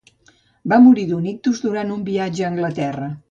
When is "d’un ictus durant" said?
1.11-1.93